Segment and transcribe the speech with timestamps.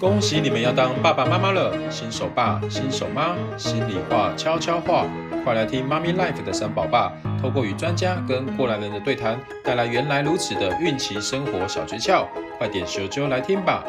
[0.00, 5.06] 恭喜你们要当爸爸妈妈了，新手爸、新手妈，心里话、悄悄话，
[5.44, 12.26] 快来听妈咪 life 的三宝爸，透过与专家跟过来人的对谈，带来原来如此的孕期生活小诀窍，
[12.58, 13.84] 快点咻啾来听吧！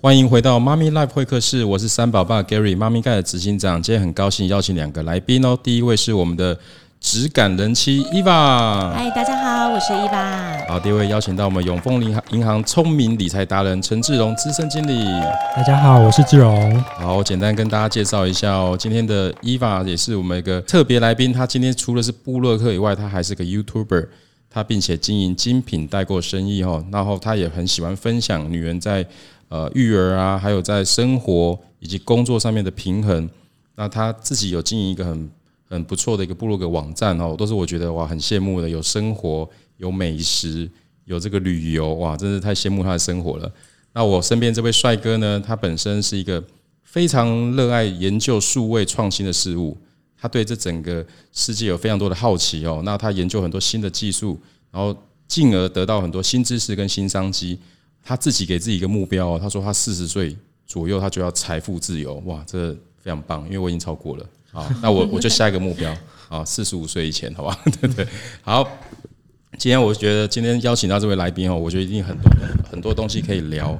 [0.00, 6.56] 欢迎回到妈咪 life 会客室，我是三宝爸 Gary，妈咪盖的执行长，今天很高兴邀请两个来宾哦，第一位是我们的。
[7.00, 10.58] 质感人妻伊娃嗨，大家好，我是伊娃。
[10.68, 15.06] 好，第一位邀请到我们永丰银行银行聪明理财达人陈志荣资深经理。
[15.56, 16.78] 大家好，我是志荣。
[16.82, 21.32] 好，我简单跟大家介绍一下哦，今天的伊娃也是我们一个特别来宾。
[21.32, 24.06] 他今天除了是布洛克以外，他还是个 YouTuber，
[24.50, 26.84] 他并且经营精品代购生意哦。
[26.92, 29.04] 然后他也很喜欢分享女人在
[29.48, 33.28] 呃育儿啊，还有在生活以及工作上面的平衡。
[33.74, 35.28] 那他自己有经营一个很。
[35.70, 40.68] 很不错的一个部落格网站哦，都是我觉得哇很羡慕的，有生活，有美食，
[41.04, 43.50] 有这个旅游，哇，真是太羡慕他的生活了。
[43.92, 46.42] 那我身边这位帅哥呢，他本身是一个
[46.82, 49.76] 非常热爱研究数位创新的事物，
[50.16, 52.82] 他对这整个世界有非常多的好奇哦。
[52.84, 54.38] 那他研究很多新的技术，
[54.70, 54.96] 然后
[55.28, 57.58] 进而得到很多新知识跟新商机。
[58.02, 60.34] 他自己给自己一个目标哦，他说他四十岁
[60.66, 64.26] 左右他就要财富自由，哇，这非常棒，因为我已经超过了。
[64.52, 65.96] 好，那我我就下一个目标
[66.28, 67.58] 啊，四十五岁以前，好吧？
[67.80, 68.06] 对对，
[68.42, 68.68] 好。
[69.58, 72.30] 今天我觉得今天邀请到这位来宾哦，我觉得一定很多
[72.70, 73.78] 很多东西可以聊。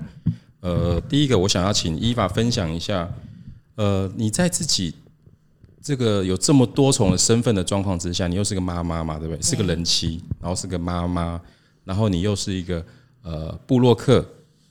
[0.60, 3.08] 呃，第一个我想要请 Eva 分享一下，
[3.76, 4.92] 呃，你在自己
[5.80, 9.40] 这个有这么多重的身份的状况之下，你又是个妈妈嘛，对不对？
[9.40, 11.40] 是个人妻，然后是个妈妈，
[11.84, 12.84] 然后你又是一个
[13.22, 14.22] 呃布洛克，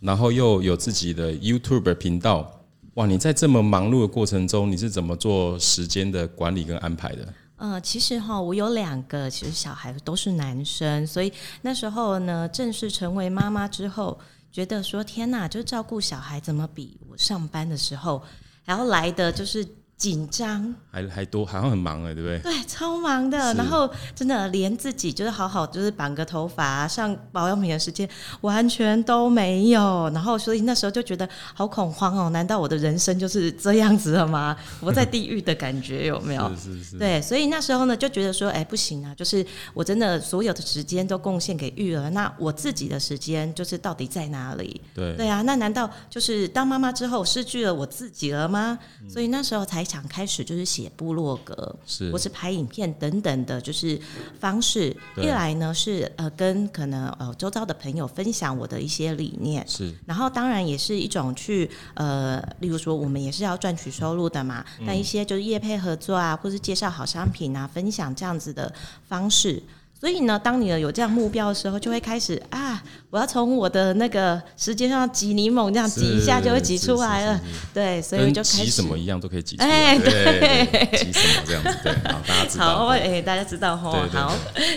[0.01, 2.58] 然后又有自己的 YouTube 频道。
[2.95, 7.33] 哇，你在这么忙碌的过程中，你是怎么做时间的管理跟安排的？
[7.57, 11.31] 呃，其实哈，我有两个，其实小孩都是男生，所以
[11.61, 14.19] 那时候呢，正式成为妈妈之后，
[14.51, 18.21] 觉得说天哪，就照顾小孩怎么比我上班的时候
[18.65, 19.67] 还要来的就是。
[19.99, 22.39] 紧张，还还多，好像很忙哎，对不对？
[22.39, 23.53] 对，超忙的。
[23.55, 28.07] 然后真的连自己就是好好就是绑个头发、上保养品的时间
[28.39, 30.09] 完全都没有。
[30.13, 34.55] 然后所以那时候就觉得好恐慌哦，难道我的人生就是这样子了吗？
[34.79, 36.49] 我在地狱的感觉有没有？
[36.55, 36.97] 是是是。
[36.97, 44.79] 对，所以那时候呢就觉得说，哎，不行啊，就是我真的所有的时间都贡献给育儿，那我自己的时间就是到底在哪里？
[44.95, 48.79] 对对啊，那难道就是当妈妈之后失去了我自己了吗？
[49.03, 49.85] 嗯、所以那时候才。
[49.89, 53.99] 想开始就是写部落格，是或是拍影片等等的，就是
[54.39, 54.95] 方式。
[55.17, 59.91] 一来呢是呃跟可能呃周遭的朋友分享我的一些理念，是。
[60.05, 68.71] 然后当然也是一种去呃，例如说我们也是要赚取收入的嘛，那、嗯、一些就是业配合作啊，或是介绍好商品啊，分享这样子的
[69.07, 69.63] 方式。
[69.99, 77.41] 所以呢，当你有这样目标的时候，就会开始啊，我要从我的那个时间上挤柠檬，这样挤一下就会挤出来了。
[77.73, 79.69] 对，所以就开始挤什么一样都可以挤出来。
[79.69, 81.77] 哎，对，挤什么这样子？
[81.83, 82.65] 对，好，大家知道。
[82.65, 84.07] 好，哎，大家知道哈。
[84.09, 84.33] 好，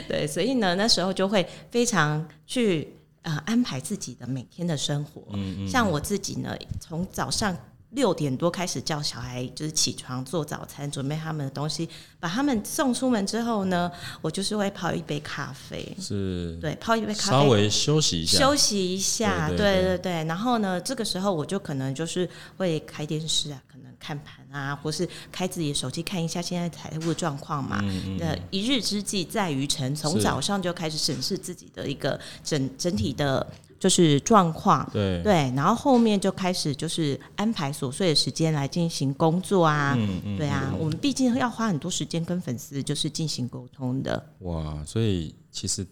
[0.08, 5.22] 对，所以呢，那时候就会非常去呃安排自己的每天的生活。
[5.34, 5.68] 嗯嗯。
[5.68, 7.56] 像我自己呢，从早上。
[7.92, 11.88] 六点多开始叫小孩，就是起床做早餐，准备他们的东西，
[12.18, 20.24] 把他们送出门之后呢，我就是会泡一杯咖啡，是对，泡一杯咖啡，稍微休息一下，休息一下，对对对。
[20.24, 27.78] 然后呢，这个时候我就可能就是会开电视啊，可能看盘啊，或是开自己的手机看一下现在财务状况嘛。
[27.82, 28.40] 嗯嗯。
[28.50, 33.46] 一日之计在于晨，从早上就开始审视自己的一个整整体的。
[33.82, 35.20] 就是状况，对。
[35.24, 44.24] 对，然后后面就开始就是安排琐碎的时间来进行工作啊，嗯嗯，对啊，嗯、我们毕竟要花很多时间跟粉丝就是进行沟通的。
[44.42, 45.84] 哇，所以其实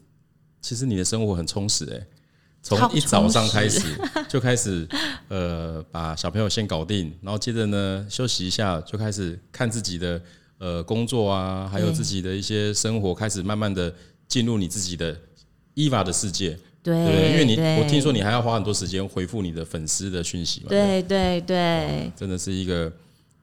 [0.60, 2.06] 其实你的生活很充实哎，
[2.62, 4.88] 从一早上开始就开始
[5.26, 10.22] 呃把小朋友先搞定，然后接着呢休息一下，就开始看自己的
[10.58, 13.92] 呃工作啊，还有自己的一些生活，开始慢慢的
[14.28, 15.16] 进入你自己的
[15.74, 16.56] Eva 的世界。
[16.82, 16.94] 对，
[17.32, 20.68] 因为你我听说你还要花很多时间回复你的粉丝的讯息嘛。
[20.70, 22.90] 对对对，真的是一个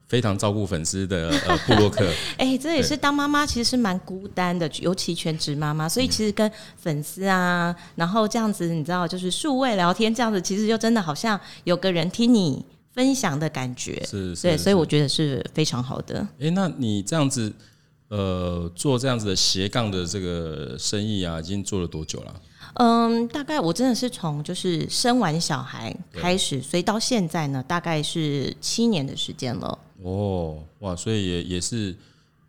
[0.08, 2.04] 非常照顾粉丝的呃布洛克。
[2.36, 14.02] 哎，这也是当妈妈其实是蛮孤单的，尤其全职妈妈，所以其实跟粉丝啊，然后这样子你知道，就是数位聊天这样子，其实就真的好像有个人听你分享的感觉。
[14.04, 16.26] 是，是，对，所以我觉得是非常好的。
[16.40, 17.52] 哎，那你这样子
[18.08, 22.34] 呃做这样子的斜杠的这个生意啊，已经做了多久了？
[22.74, 29.78] 嗯，大概我真的是从就是生完小孩开始，所以到现在呢，大概是七年的时间了。
[30.02, 31.94] 哦，哇，所以也也是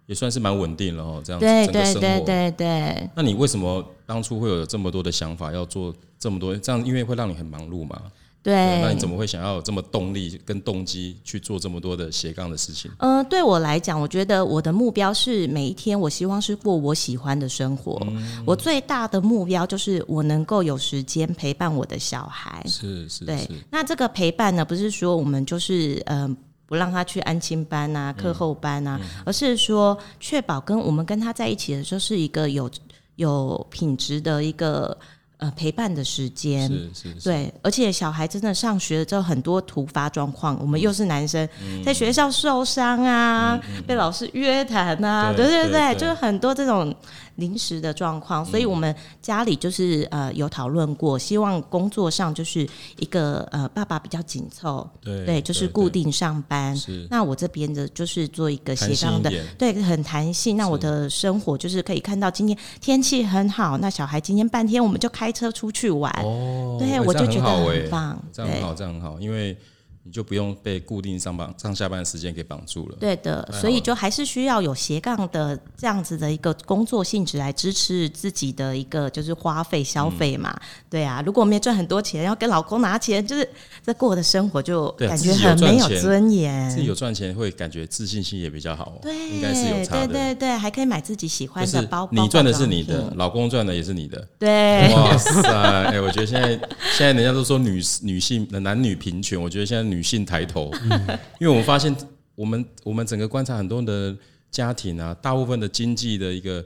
[0.05, 1.45] 也算是蛮稳定了哦，这样子。
[1.45, 3.09] 对对对对对。
[3.15, 6.55] 那你为什么当初会有这么多的想法要做这么多？
[6.55, 8.01] 这样因为会让你很忙碌嘛？
[8.41, 12.89] 对，那你怎么会想要有这么动力跟动机去做这么多的斜杠的事情？
[12.99, 18.01] 嗯、呃，对我来讲，我觉得我的目标是每一天，我希望是过我喜欢的生活。
[18.07, 22.63] 嗯、我最大的目标就是我能够有时间陪伴我的小孩。
[22.65, 23.37] 是是，对。
[23.39, 32.71] 是那这个陪伴呢，不是说我们就是嗯、呃，不让他去安亲班啊、课后班啊，嗯、而是说确保跟我们跟他在一起的时候是一个有
[33.17, 34.97] 有品质的一个。
[35.39, 46.95] 呃，陪伴的时间是是是，对，而且小孩真的上学了之后很多突发状况，我们又是男生，嗯、在学校受伤啊，被老师约谈啊，对对对，对，就是很多这种。
[47.39, 56.75] 临时的状况，所以我们家里就是呃有讨论过，希望工作上就是一个呃爸爸比较紧凑，对，对，就是固定上班。
[56.75, 60.57] 是，那我这边的就是做一个协商的，对，很弹性。
[60.57, 66.11] 那我的生活就是可以看到今天天气很好，那小孩今天半天我们就开车出去玩。
[66.23, 69.57] 哦，对，我就觉得很棒，这样很好，这样很好，因为。
[70.03, 72.97] 你就不用被固定上班上下班的时间给绑住了。
[72.99, 80.49] 对的，所以就还是需要有斜杠的这样子的一个工作性质来支持自己的一个就是花费消费嘛。
[80.51, 83.47] 嗯、对啊，如果我们也赚很多钱，要跟老公拿钱，就是
[83.85, 86.69] 这过的生活就感觉很没有尊严。
[86.69, 88.97] 自己有赚钱会感觉自信心也比较好。
[89.01, 90.07] 对，应该是有差的。
[90.07, 92.23] 对对对，还可以买自己喜欢的包包。
[92.23, 94.27] 你赚的是你的，老公赚的也是你的。
[94.37, 94.93] 对。
[94.93, 95.41] 哇塞！
[95.49, 96.49] 哎、欸，我觉得现在
[96.97, 100.69] 现在人家都说女女性的男女平权，我觉得现在女性抬头。
[100.83, 101.95] 嗯，因为我们发现，
[102.35, 104.15] 我们我们整个观察很多的
[104.51, 106.63] 家庭啊，大部分的经济的一个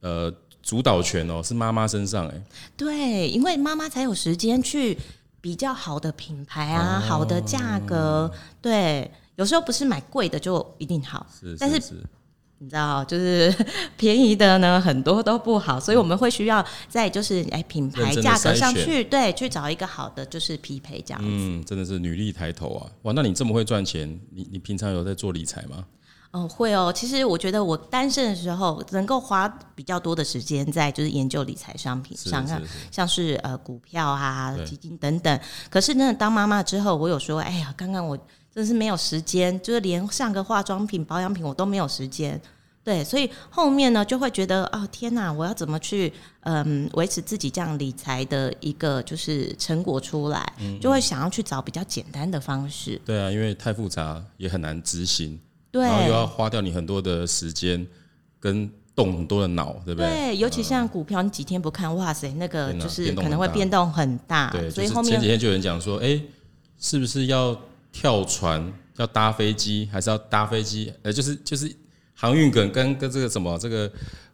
[0.00, 0.32] 呃
[0.62, 2.42] 主导权哦，是妈妈身上哎。
[2.76, 4.96] 对，因为妈妈才有时间去
[5.40, 8.30] 比较好的品牌啊，哦、好的价格。
[8.62, 11.80] 对，有时候不是买贵的就一定好，是，是，是，但是。
[12.62, 13.50] 你知道，就是
[13.96, 21.28] 便宜的呢，很多都不好，所以我们会需要在就是哎品牌价格上去对去找一个好的就是匹配这样子。
[21.30, 22.86] 嗯，真的是女力抬头啊！
[23.02, 25.86] 哇，那你这么会赚钱，你你平常有在做理财吗？
[26.32, 26.92] 哦，会哦。
[26.94, 32.60] 其实我觉得我单身的时候能够花比较多的时间在就是研究理财商品上，像
[32.90, 35.40] 像是呃股票啊、基金等等。
[35.70, 38.18] 可是呢，当妈妈之后，我有说，哎呀，刚刚我。
[38.54, 42.40] 真是没有时间，就是连上个化妆品、保养品我都没有时间。
[42.82, 46.10] 对，所以后面呢就会觉得，哦天哪，我要怎么去
[46.40, 53.00] 嗯维持自己这样理财的一个就是成果出来，嗯嗯，就会想要去找比较简单的方式。
[53.04, 55.38] 对啊，因为太复杂也很难执行，
[55.70, 57.86] 对，然后又要花掉你很多的时间
[58.40, 60.08] 跟动很多的脑，对不对？
[60.08, 64.50] 对，尤其像股票，你几天不看，哇塞，那个就是可能会变动很大。
[64.50, 66.18] 对，所以后面前几天就有人讲说，哎，
[66.78, 67.56] 是不是要？
[67.92, 70.92] 跳船要搭飞机，还是要搭飞机？
[71.02, 71.74] 呃，就是就是
[72.14, 73.90] 航运梗跟跟这个什么这个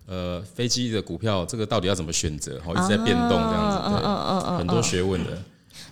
[0.07, 2.61] 呃飞机的股票，这个到底要怎么选择？
[2.65, 5.43] 好，一直在变动这样子，对，嗯嗯嗯，很多学问的。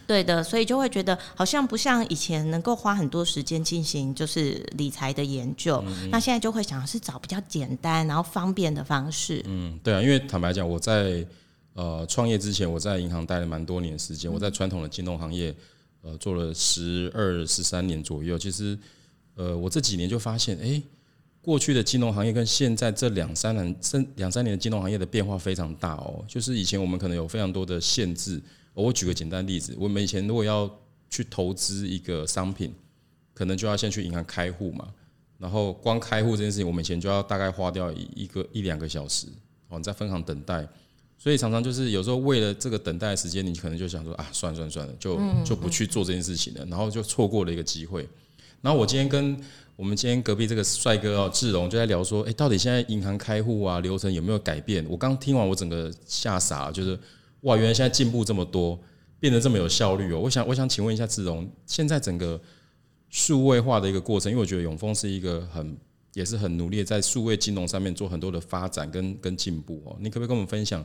[0.07, 9.43] 对的，所以就会觉得好像不像以前能够花很多时间进行就是理财的研究，嗯、那现在就会想是找比较简单然后方便的方式。
[9.47, 11.25] 嗯，对啊，因为坦白讲，我在
[11.73, 15.55] 呃创业之前，我在银行待了蛮多年时间，我在传统的金融行业。
[16.05, 18.79] 呃，做了十二十三年左右，其实，
[19.37, 20.83] 呃，我这几年就发现，哎，
[21.41, 26.23] 过去的金融行业跟现在这两三年、三两三年的金融行业的变化非常大哦。
[26.29, 28.39] 就是以前我们可能有非常多的限制，
[28.75, 30.71] 我举个简单例子，我们以前如果要
[31.09, 32.71] 去投资一个商品，
[33.33, 34.93] 可能就要先去银行开户嘛，
[35.39, 39.27] 然后光开户这件事情，我们以前就要大概花掉一个一两个小时，
[39.69, 40.69] 哦，你在分行等待。
[41.25, 48.07] 所以常常就是有时候为了这个等待的时间，你可能就想说啊，算了算了算了，就就不去做这件事情了，然后就错过了一个机会。
[48.61, 49.35] 然后我今天跟
[49.75, 54.85] 我们今天隔壁这个帅哥哦，志荣就在聊说，诶，到底现在银行开户啊流程有没有改变？
[54.87, 56.99] 我刚听完，我整个吓傻了，就是
[57.41, 58.79] 哇，原来现在进步这么多，
[59.19, 60.21] 变得这么有效率哦。
[60.21, 62.39] 我想我想请问一下志荣，现在整个
[63.09, 65.75] 数位化的一个过程，因为我觉得永丰是一个很
[66.13, 69.97] 也是很努力在数位金融上面做很多的发展跟跟进步哦。
[70.01, 70.85] 你可不可以跟我们分享？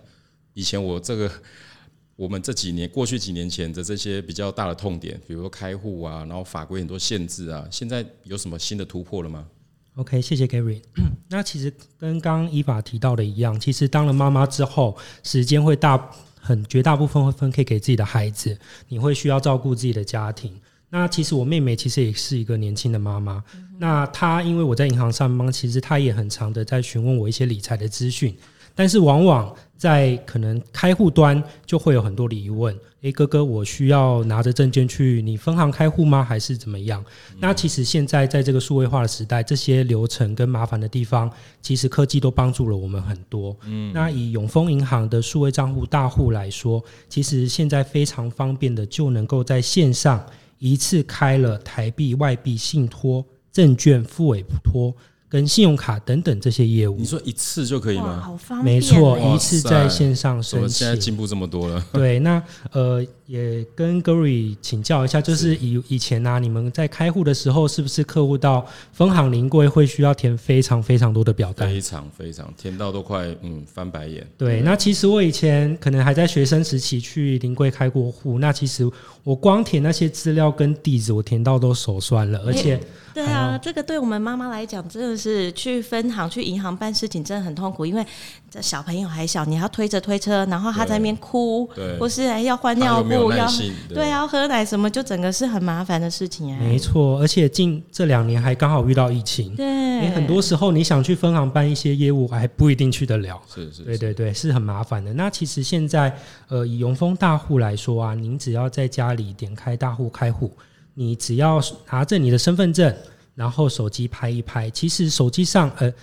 [0.53, 1.31] 以前我这个，
[2.15, 9.47] 我们这几年过去几年前的这些比较大的痛点，比如说开户啊，然后法规很多限制啊，现在有什么新的突破了吗
[9.95, 10.81] ？OK，谢谢 Gary。
[11.29, 20.59] 那其实跟刚刚依法提到的一样，其实当了妈妈之后，时间会大很绝大部分会分配给自己的孩子，你会需要照顾自己的家庭。
[20.89, 23.43] 那其实我妹妹其实也是一个年轻的妈妈，
[23.77, 28.35] 那她因为我在银行上班，其实她也很常的在询问我一些理财的资讯。
[28.73, 32.77] 但是往往在可能开户端就会有很多的疑问。
[33.01, 36.21] 诶，哥哥，我需要拿着证件去你分行开户吗？
[36.21, 37.01] 还是怎么样？
[37.31, 41.31] 嗯、那其实现在在这个数位化的时代，这些流程跟麻烦的地方，
[41.61, 43.55] 其实科技都帮助了我们很多。
[43.63, 50.21] 嗯，那以永丰银行的数位账户大户来说，其实现在非常方便的就能够在线上
[50.57, 54.93] 一次开了台币、外币、信托、证券、付委托。
[55.29, 58.19] 跟信用卡等等这些业务，你说一次就可以吗？
[58.19, 60.69] 好方便，没错，一次在线上申请。
[60.69, 61.85] 现在进步这么多了。
[61.93, 71.69] 对，那呃，也跟 Gary 请教一下，就是以以前呢、啊，你们在开户的时候，是不是客户到分行临柜会需要填非常非常多的表单？
[71.69, 74.25] 非常非常，填到都快嗯翻白眼。
[74.35, 78.89] 对，对那其实我以前可能还在学生时期去临柜开过户，那其实
[79.23, 82.73] 我光填那些资料跟地址，我填到都手酸了，而且。
[82.73, 82.81] 欸
[83.13, 87.85] 对啊，这个对我们妈妈来讲，真的是去分行、去银行办事情，真的很痛苦。
[87.85, 88.05] 因为
[88.49, 91.67] 这小朋友还小，你要推着推车，然后他在那边哭，
[91.99, 93.47] 或是要换尿布，要
[93.89, 96.59] 对，要喝奶什么，就整个是很麻烦的事情哎。
[96.59, 99.65] 没错，而且近这两年还刚好遇到疫情，对，
[100.01, 103.41] 你很多时候你想去分行办一些业务，还不一定去得了。
[103.53, 105.13] 是是，是，对对对，是很麻烦的。
[105.13, 106.15] 那其实现在，
[106.47, 110.51] 呃，以永丰大户来说啊，您只要在家里点开大户开户。
[110.93, 112.93] 你只要拿着你的身份证，
[113.35, 115.93] 然后手机拍一拍，其实手机上呃，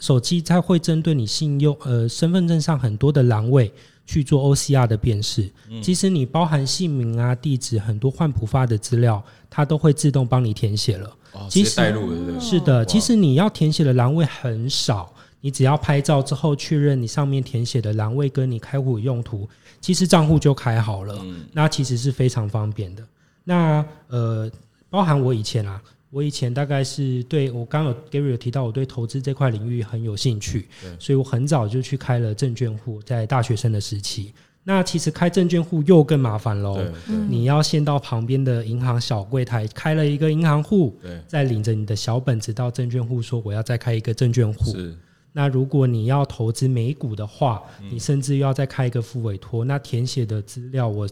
[0.00, 3.72] 手机它会针对你信用呃身份证上很多的栏位
[4.06, 5.48] 去做 OCR 的辨识。
[5.68, 11.16] 嗯、其实你包含姓名啊、地址很多换普发的资料，它都会自动帮你填写了。
[11.32, 19.48] 哦，其实带入的是的，其实你要填写的栏位很少，你只要拍照之后确认你上面填写的栏位跟你开户用途，
[19.80, 21.16] 其实账户就开好了。
[21.22, 23.06] 嗯、那其实是非常方便的。
[23.44, 24.50] 那呃，
[24.88, 30.68] 包含我以前啊，我以前大概是对我刚刚有 Gary 有提到，我对投资这块领域很有兴趣，
[30.98, 34.32] 所以我很早就去开了证券户，在大学生的时期。
[34.62, 36.78] 那其实开证券户又更麻烦喽，
[37.28, 40.94] 你要先到旁边的银行小柜台开了一个银行户，
[41.26, 44.76] 再领着你的小本子到证券户说我要再开一个证券户。
[45.32, 51.08] 那如果你要投资美股的话，你甚至要再开一个副委托，那填写的资料我。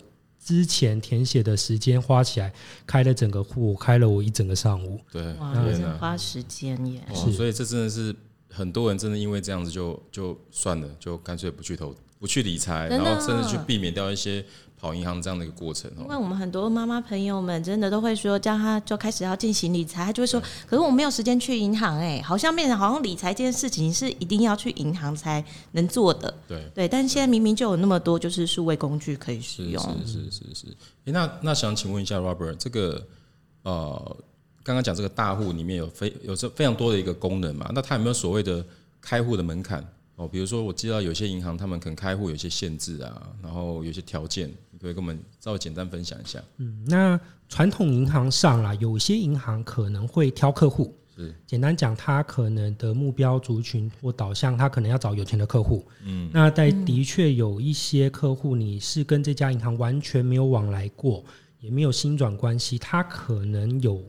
[0.48, 2.50] 之前填写的时间花起来，
[2.86, 4.98] 开了整个户，开了我一整个上午。
[5.12, 7.02] 对，哇，真的花时间耶。
[7.14, 8.16] 是，所以这真的是
[8.50, 14.42] 很多人真的因为这样子就就算了，就干脆不去投，不去理财，然后甚至去避免掉一些。
[14.80, 26.70] 跑银行这样的一个过程，因为我们很多妈妈朋友们真的都会说，叫他就开始要进行理财，他就会说，可是我没有时间去银行，哎，好像变成好像理财这件事情是一定要去银行才能做的，对。
[26.74, 30.66] 对，但是现在明明就有那么多就是数位工具可以使用，是是是是，
[31.06, 33.04] 哎，那那想请问一下 Robert，这个
[33.64, 34.16] 呃，
[34.62, 38.64] 刚刚讲这个大户里面有非有这非常多的一个功能嘛，那它有没有所谓的
[39.00, 39.84] 开户的门槛？
[40.18, 46.42] 哦，比如说我知道有些银行他们可能开户有些限制啊，然后有些条件，你可以跟我们稍微简单分享一下。
[46.56, 55.86] 嗯，那传统银行上啦，有些银行可能会挑客户，是简单讲，他可能的目标族群或导向，他可能要找有钱的客户。
[56.04, 61.24] 嗯，那在的确有一些客户，你是跟这家银行完全没有往来过，
[61.60, 64.02] 也没有新转关系，他可能有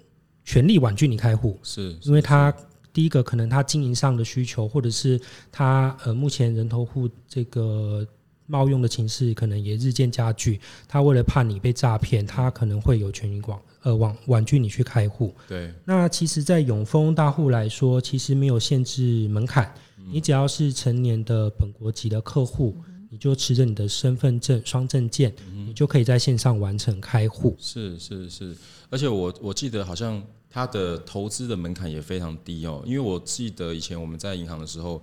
[0.44, 2.52] 权利婉拒你开户，是因为他。
[3.00, 5.18] 第一个可能他经营上的需求，或者是
[5.50, 8.06] 他呃目前人头户这个
[8.46, 10.60] 冒用的情势，可能也日渐加剧。
[10.86, 15.34] 他为了怕你被诈骗，他可能会有权利广呃婉婉拒你去开户。
[15.48, 15.74] 对。
[15.86, 19.74] 那其实，在永丰大户来说，其实没有限制门槛，
[20.12, 22.76] 你只要是成年的本国籍的客户，
[23.10, 27.56] 你就持着你的身份证双证件，你就可以在线上完成开户。
[27.62, 28.54] 是是是，
[28.90, 30.22] 而且我我记得好像。
[30.50, 35.02] 它的投资的门槛也非常低哦，因为我记得以前我们在银行的时候，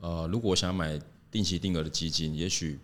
[0.00, 2.78] 呃，如果我想买定期定额的基金，也许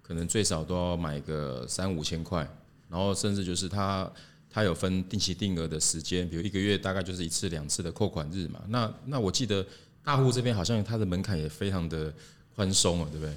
[0.00, 2.48] 可能最少都要买个三五千块，
[2.88, 4.10] 然后甚至就是它
[4.48, 8.62] 它有分定期定额的时间，比如一个月大概就是一次两次的扣款日嘛。
[8.68, 9.64] 那那我记得
[10.02, 12.12] 大户这边好像它的门槛也非常的
[12.56, 13.34] 宽松啊，对不对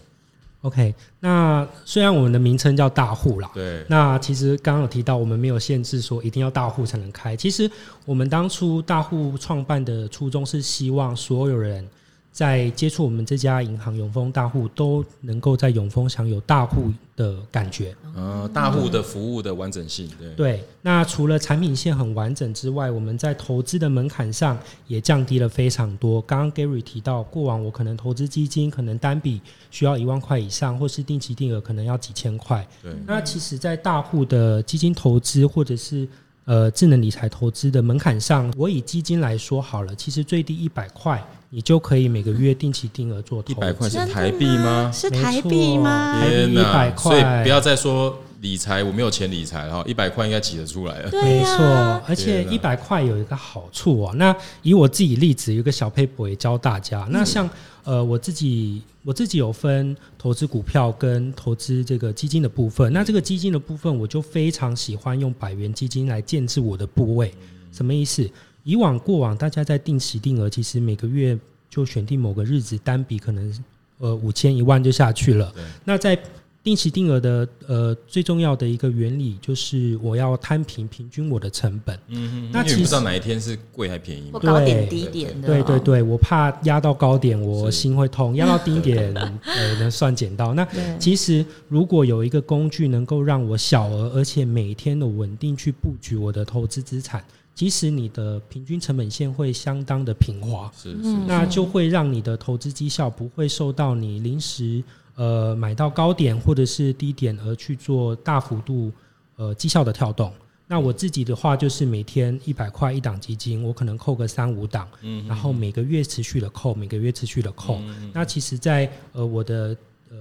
[0.64, 7.36] ？OK，那虽然我们的名称叫大户啦，对，那其实刚刚有提到，我们没有限制说一定要大户才能开。
[7.38, 7.70] 其实
[8.06, 11.88] 我们当初大户创办的初衷是希望所有人。
[12.34, 17.96] 在接触我们这家银行永丰大户，都能够在永丰享有大户的感觉。
[18.16, 20.34] 呃，大户的服务的完整性，对。
[20.34, 26.20] 对，那除了产品线很完整之外，我们在投资的门槛上也降低了非常多。
[26.24, 32.68] 刚刚 Gary 提到，过往我可能投资基金，可能单笔需要一万块以上，或是定期定额可能要几千块。
[32.82, 32.92] 对。
[33.06, 36.08] 那其实，在大户的基金投资或者是
[36.46, 41.24] 呃智能理财投资的门槛上，我以基金来说好了，其实最低一百块。
[41.56, 43.52] 你就可以每个月定期定额做投资。
[43.52, 44.92] 一百块是台币吗？
[44.92, 46.20] 是台币吗？
[46.20, 46.62] 天哪！
[46.62, 51.12] 一百块，所以不要再说理财，我没有钱理财，然后一百块应该挤得出来了。
[51.12, 51.64] 没错，
[52.08, 54.12] 而且一百块有一个好处哦。
[54.16, 57.08] 那以我自己例子，有一个小撇步也教大家。
[57.12, 57.48] 那像
[57.84, 62.92] 呃，我自己我自己有分投资股票跟投资这个基金的部分。
[62.92, 67.32] 那这个基金的部分，我就非常喜欢用百元基金来建置我的部位。
[67.72, 68.28] 什么意思？
[68.64, 71.38] 以往过往，大家在定期定额，其实每个月
[71.70, 73.64] 就选定某个日子，单笔可能
[74.00, 75.54] 呃五千一万就下去了。
[75.84, 76.18] 那在
[76.64, 81.94] 定期定额的呃最重要的一个原理，就是我要摊平平均我的成本。
[82.08, 82.50] 嗯嗯。
[82.54, 84.40] 那其实不知道哪一天是贵还便宜吗？
[84.42, 85.48] 高点低点的。
[85.50, 90.54] 对对对，我怕压到高点我心会痛，压到低点 呃能算捡到。
[90.54, 90.66] 那
[90.98, 97.22] 其实如果有一个工具能够让我小额而且每天的稳定去布局我的投资资产。
[97.56, 104.84] 即使你的平均成本线会相当的平滑，是是，那就会让你的投资绩效不会受到你临时
[105.16, 108.92] 呃买到高点或者是低点而去做大幅度
[109.36, 110.34] 呃绩效的跳动。
[110.66, 117.80] 那我自己的话就是每天一百块一档基金，我可能扣个三五档，嗯，然后每个月持续的扣，每个月持续的扣。
[118.12, 119.78] 那其实在呃我的
[120.10, 120.18] 呃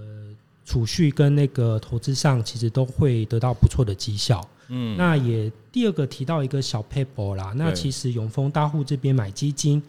[0.66, 4.46] 储蓄跟那个投资上，其实都会得到不错的绩效。
[4.74, 7.52] 嗯，那也第二个提到一个小 paper 啦。
[7.56, 9.82] 那其实永丰大户这边买基金，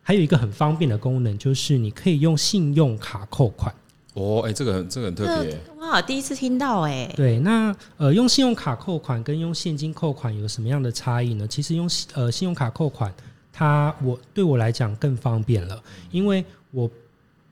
[0.00, 3.74] 还有一个很方便的功能，就是你可以用信用卡扣款。
[4.14, 5.58] 哦，哎、欸，这个很这个很特别。
[5.78, 7.14] 哇，第一次听到哎、欸。
[7.16, 11.46] 对，那呃，用信用卡扣款跟用现金扣款有什么样的差异呢？
[11.46, 13.12] 其实用呃信用卡扣款，
[13.52, 16.88] 它我对我来讲更方便了，因为我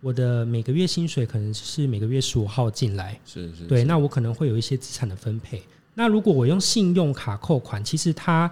[0.00, 3.64] 我的每个月薪水可能是每个月十五号进来，是是，是。
[3.64, 5.62] 对，那我可能会有一些资产的分配。
[5.98, 8.50] 那如果我用信用卡扣款，其实它，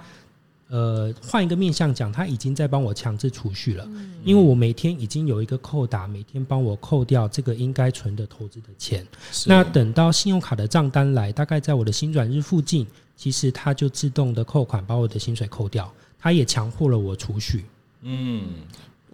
[0.68, 3.86] 呃，换一个面向讲，它已经在帮我强制储蓄了，
[4.24, 9.06] 因为我每天已经有一个扣打，每天帮我扣掉这个应该存的投资的钱。
[9.44, 17.66] 那等到信用卡的账单来，大概在我的薪转日附近，其实它就自动的扣款，把我的薪水扣掉，它也强迫了我储蓄。
[18.00, 18.44] 嗯。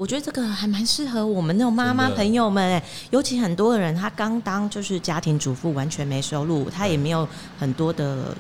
[0.01, 7.29] 我觉得这个还蛮适合我们那种妈妈朋友们，哎，尤其很多人他刚当就是家庭主妇，完全没收入，他也没有
[7.59, 8.35] 很多的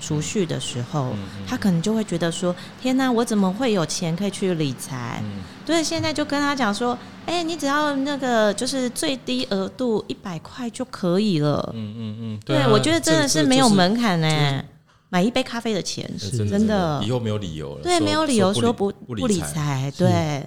[0.00, 1.14] 储蓄的时候，
[1.46, 2.52] 他可能就会觉得说：
[2.82, 5.22] 天哪，我怎么会有钱可以去理财？
[5.64, 11.72] 对，现在就跟他讲说：哎，你只要那个就是最低额度一百块就可以了。
[11.76, 14.64] 嗯嗯嗯，对，我觉得真的是没有门槛呢，
[15.10, 17.82] 买一杯咖啡的钱是真的，以后没有理由了。
[17.84, 20.42] 对，没有理由说不不理财，对。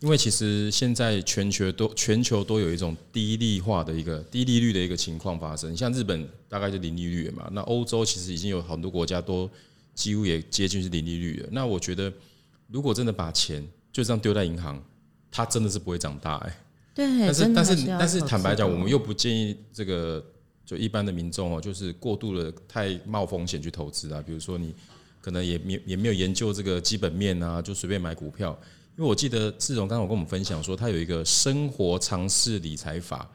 [0.00, 9.48] 因为其实现在全球都全球都有一种低利化的一个低利率的一个情况发生，像日本大概就零利率嘛，那欧洲其实已经有很多国家都
[9.94, 11.48] 几乎也接近是零利率了。
[11.50, 12.12] 那我觉得，
[12.68, 14.82] 如果真的把钱就这样丢在银行，
[15.30, 16.56] 它真的是不会长大哎、欸。
[16.94, 20.22] 对，但是但是但是坦白讲，我们又不建议这个
[20.66, 24.22] 就一般的民众哦，就是过度的太冒风险去投资啊。
[24.24, 24.74] 比如说你
[25.22, 28.58] 可能也没也没有研究这个基本面啊，就随便买股票。
[28.96, 33.28] 因为我记得志荣刚刚有跟我们分享说，他有一个生活常识理财法，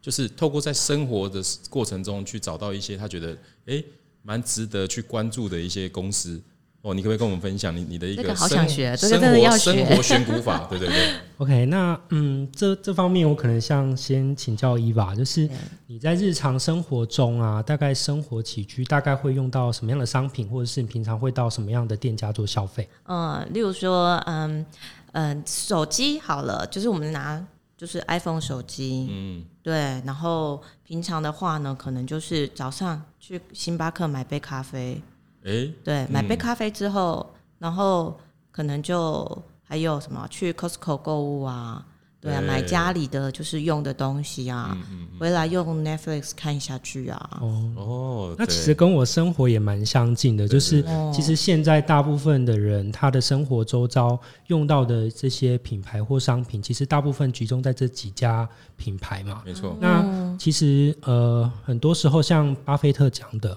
[0.00, 3.84] 就是透过在生活的过程中去找到一些他觉得诶
[4.22, 6.40] 蛮值得去关注的一些公司
[6.82, 11.14] 哦，你可不可以跟我们分享你你的一个好想学，这个真的要学生活选股法，对对对。
[11.38, 15.50] OK，那嗯，这这方面我可能像先请教 Eva，就是
[15.88, 22.88] 你在日常生活中啊，大概生活起居大概会用到什么样的商品，或者是你平常会到什么样的店家做消费？
[23.08, 24.64] 嗯，例如说嗯。
[25.12, 27.44] 嗯，手机好了，就是我们拿
[27.76, 30.02] 就是 iPhone 手机，嗯，对。
[30.04, 35.02] 然后平常的话呢，可能就是早上去星巴克买杯咖啡，
[35.44, 38.18] 诶，对，买杯咖啡之后，然后
[38.50, 41.86] 可能就还有什么去 Costco 购物啊。
[42.20, 44.76] 对啊，买家里的就是用的东西啊，
[45.20, 47.38] 回来用 Netflix 看一下剧啊。
[47.40, 59.42] 哦哦，那其实跟我生活也蛮相近的，就是其实现在大部分的人他的生活周遭用到的这些品牌或商品，其实大部分集中在这几家品牌嘛。
[59.46, 59.76] 没错。
[59.80, 63.56] 那其实呃，很多时候像巴菲特讲的，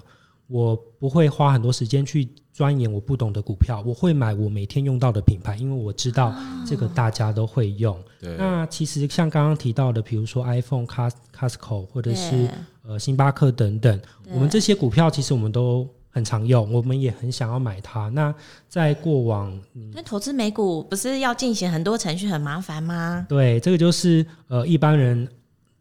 [0.52, 2.28] 我不会花很多时间去。
[2.54, 6.34] 钻研我不懂的股票，我会买我每天用到的品牌，因为我知道
[6.66, 7.98] 这个大家都会用。
[8.20, 8.36] 对。
[8.36, 12.46] 那其实像刚刚提到的，比如说 iPhone、Costco 或者是
[12.86, 13.98] 呃星巴克等等，
[14.30, 18.10] 我们这些股票其实我们都很常用，我们也很想要买它。
[18.10, 18.34] 那
[18.68, 19.58] 在过往，
[19.94, 23.24] 那投资美股不是要进行很多程序很麻烦吗？
[23.30, 25.26] 对，这个就是呃一般人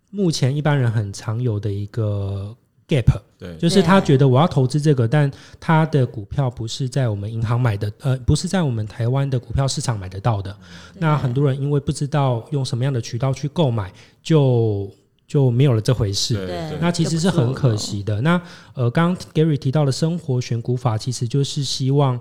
[0.09, 2.55] 目前一般人很常有的一个。
[2.91, 3.05] gap，
[3.39, 10.53] 对，就是他觉得我要投资这个，但他的股票不是在我们银行买的，呃，不是在我们台湾的股票市场买得到的。
[10.99, 13.89] 那很多人因为不知道用什么样的渠道去购买，
[14.21, 14.91] 就
[15.25, 16.35] 就没有了这回事。
[16.45, 18.19] 对，那其实是很可惜的。
[18.19, 18.41] 那
[18.73, 22.19] 呃，刚刚 Gary 提到的生活选股法，其实就是希望。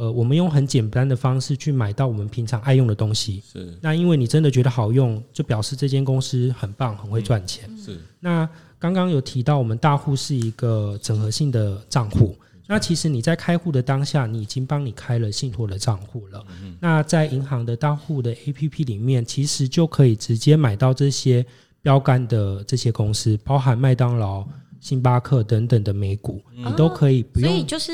[0.00, 3.42] 呃，我们用很简单的方式去买到我们平常爱用的东西。
[3.52, 3.76] 是。
[3.82, 7.68] 那因为你真的觉得好用，就表示这间公司很棒，很会赚钱。
[7.76, 7.98] 是。
[8.18, 12.34] 那刚刚有提到，我们大户是一个整合性的账户。
[12.66, 16.42] 那其实你在开户的当下，你已经帮你开了信托的账户了。
[16.80, 21.44] 那在银行的大户的 APP 里面，其实就可以直接买到这些
[21.82, 24.48] 标杆的这些公司，包含麦当劳、
[24.80, 27.50] 星巴克等等的美股，你都可以不用。
[27.50, 27.92] 所以就是。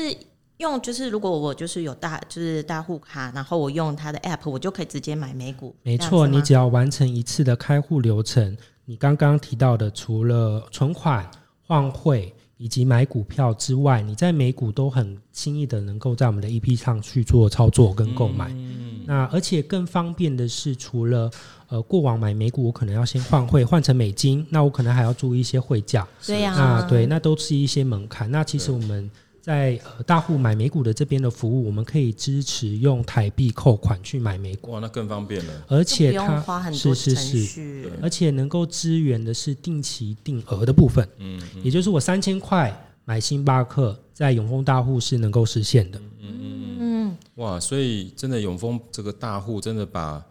[0.57, 5.75] 用就是如果我就是有大就是大户卡，然后我用它的 app，我就可以直接买美股。
[5.83, 11.29] 没错，你只要完成一次的开户流程，你刚刚提到的除了存款、
[11.61, 18.47] 换汇以及买股票之外，你在美股都很轻易的能够在我们的 EP 上去做操作跟购买。
[18.49, 21.29] 嗯、那而且更方便的是，除了
[21.67, 26.07] 呃过往买美股，我可能要先换汇换成美金，那我可能还要注意一些汇价。
[26.25, 28.31] 对呀，那对，那都是一些门槛。
[28.31, 29.07] 那其实我们。
[29.47, 34.71] 在呃大户买美股的这边的服务，我们可以支持用台币扣款去买美股。
[34.71, 35.63] 哇，那更方便了。
[35.69, 41.07] 而且它是是是，而且能够支援的是定期定额的部分。
[41.19, 45.97] 嗯，也就是我三千块买星巴克，在永丰大户是能够实现的。
[46.19, 47.17] 嗯嗯嗯。
[47.35, 50.21] 哇，所以真的永丰这个大户真的把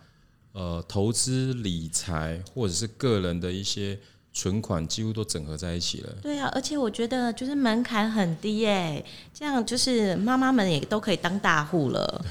[0.52, 3.98] 呃投资理财或者是个人的一些。
[4.36, 6.14] 存款几乎都整合在一起了。
[6.20, 12.22] 对啊，而且我觉得就是门槛很低耶，这样就是妈妈们也都可以当大户了。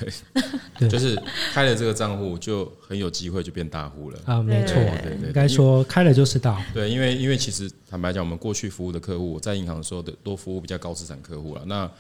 [0.78, 1.20] 对，就是
[1.52, 4.20] 开了这个账户就很有机会就变大户了。
[4.26, 6.62] 啊，没错，对对，应该说开了就是大户。
[6.76, 11.92] 对，因为因为其实坦白讲，我们过去服务的客户在银行的时候的都服务比较高资产客户了，那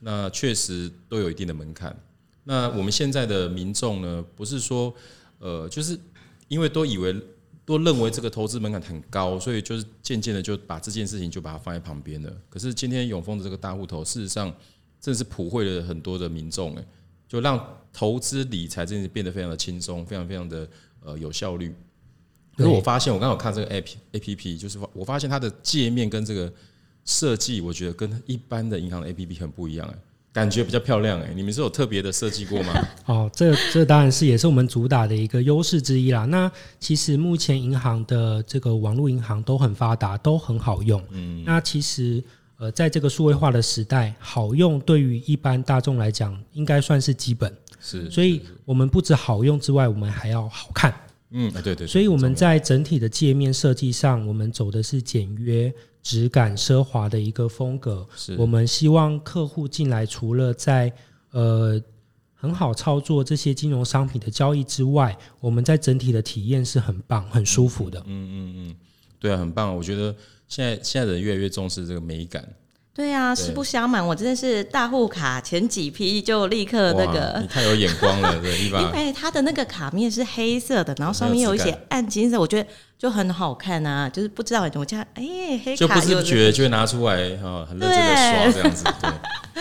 [0.00, 1.96] 那确实都有一定的门槛。
[2.44, 4.94] 那我们现在的民众呢，不是说
[5.38, 5.98] 呃，就是
[6.48, 7.16] 因为都以为。
[7.64, 12.32] 都认为这个投资门槛很高，所以就是渐渐的就把这件事情就把它放在旁边了。
[12.50, 14.54] 可是今天永丰的这个大户头，事实上
[15.00, 16.84] 真的是普惠了很多的民众，哎，
[17.26, 20.68] 就让投资理财这件事变得非常的轻松，非常非常的
[21.02, 21.74] 呃有效率。
[22.56, 26.52] 可是我发现，我刚好看这个 app A P P，就是我发现它的界面跟这个
[27.04, 29.98] 设计，我觉得跟一般的银行的 A P P 很不一样，哎。
[30.34, 32.72] 感觉比较漂亮哎，你们是有特别的设计过吗？
[33.06, 36.24] 哦，这这当然是也是我们主打的一个优势之一啦。
[36.24, 41.00] 那其实目前银行的这个网络银行都很发达，都很好用。
[41.12, 42.20] 嗯，那其实
[42.58, 47.56] 呃，在这个数位化的时代，好用对于一般大众来讲，应该算是基本。
[47.80, 50.92] 是，所以我们不止好用之外，我们还要好看。
[51.30, 51.86] 嗯，对对，对。
[51.86, 55.72] 所以我们在整体的界面设计上，我们走的是简约。
[56.04, 60.92] 质感奢华的一个风格，是我们希望客户进来，除了在
[61.30, 61.80] 呃
[62.34, 67.98] 很好操作这些金融商品的交易之外，我们在整体的体验是很棒、很舒服的。
[68.00, 68.76] 嗯嗯嗯，
[69.18, 69.74] 对啊，很棒。
[69.74, 70.14] 我觉得
[70.46, 72.46] 现在现在的人越来越重视这个美感。
[72.92, 82.68] 对啊，实不相瞒，我真的是大户卡前几批就立刻那个，你太有眼光了， 对，因为它的那个卡面是黑色的，然后上面有一些暗金色，我觉得。
[82.98, 89.10] 就很好看啊，就是不知道怎么讲，哎、欸，黑卡就不自觉就会拿出来哈，很认真的刷这样子，对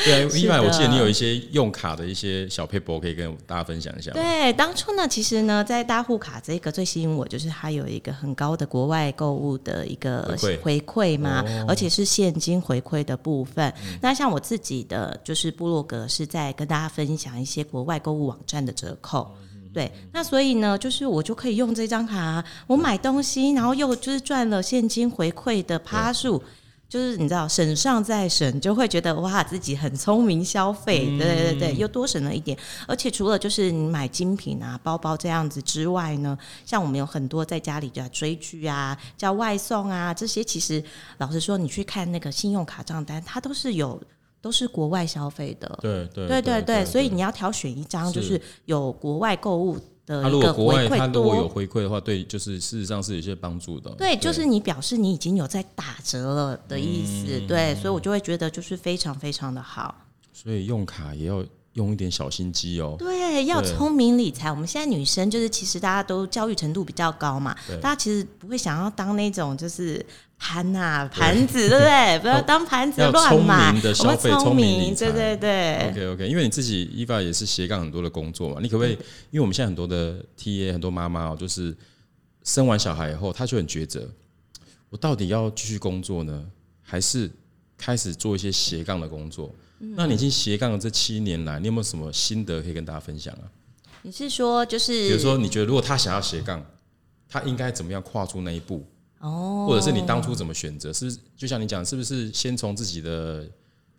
[0.05, 0.29] 对啊。
[0.33, 4.11] 另外，我记得你有一些用卡的一些小撇步可以跟大家分享一下。
[4.11, 13.67] 对，当初呢，其实呢，在大户卡这个最吸引我，就是它有一个很高的国外购物的一个回馈嘛，而且是现金回馈的部分。
[13.85, 19.35] 嗯、那像我自己的就是部落格是在跟大家分享一些国外购物网站的折扣。
[19.73, 26.43] 对，那所以呢，就是我就可以用这张卡，我买东西，然后又就是赚了现金回馈的趴数，
[26.87, 32.55] 就是你知道省上再省，就会觉得哇，自己很聪明消费，对对对，又多省了一点。
[32.87, 40.83] 而且除了就是你买精品啊、包包这样子之外呢，像我们有很多在家里就要追剧啊、叫外送啊这些，其实
[41.17, 43.99] 老实说，你去看那个信用卡账单，它都是有。
[44.43, 51.23] 都是国外消费的，对对对对对，所以你要挑选一张就是有国外购物的一个回馈多。
[51.23, 53.89] 如果有回馈的话，对，就是事实上是有些帮助的。
[53.91, 59.95] 对，就是你表示你已经有在打折了的意思，对，所以我就会觉得就是非常非常的好。
[60.33, 61.41] 所以用卡也要
[61.75, 62.97] 用一点小心机哦。
[62.99, 64.51] 对，要聪明理财。
[64.51, 70.05] 我们现在女生就是其实大家都教育程度比较高嘛，大家其实不会想要当那种就是。
[70.43, 72.19] 盘呐，盘子，对不对？
[72.19, 73.69] 不要当盘子乱买。
[73.69, 75.89] 聪明的消费，聪明对对对。
[75.89, 78.91] OK OK，因为你自己 Eva 也是斜杠很多的工作嘛，你可不可以？
[79.31, 81.73] 因为我们现在很多的 TA 很多妈妈哦，就是
[82.43, 84.05] 生完小孩以后，她就很抉择，
[84.89, 86.45] 我到底要继续工作呢，
[86.81, 87.31] 还是
[87.77, 89.49] 开始做一些斜杠的工作。
[89.79, 93.47] 嗯、那你已经斜杠了这七年来，你有没有什么心得可以跟大家分享啊？
[94.01, 96.61] 你是说就是，比如说你觉得如果他想要斜杠，
[97.29, 98.85] 他应该怎么样跨出那一步？
[99.23, 100.91] 哦，或者是你当初怎么选择？
[100.93, 103.45] 是就像你讲，是不是先从自己的